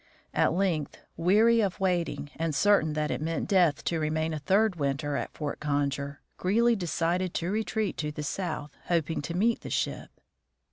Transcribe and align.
At 0.33 0.53
length, 0.53 0.97
weary 1.15 1.59
of 1.61 1.79
waiting, 1.79 2.31
and 2.37 2.55
certain 2.55 2.93
that 2.93 3.11
it 3.11 3.21
meant 3.21 3.47
death 3.47 3.83
to 3.83 3.99
remain 3.99 4.33
a 4.33 4.39
third 4.39 4.77
winter 4.77 5.15
at 5.15 5.31
Fort 5.37 5.59
Conger, 5.59 6.21
Greely 6.37 6.75
decided 6.75 7.35
to 7.35 7.51
retreat 7.51 7.97
to 7.97 8.11
the 8.11 8.23
south, 8.23 8.75
hoping 8.85 9.21
to 9.21 9.37
meet 9.37 9.61
the 9.61 9.69
ship. 9.69 10.09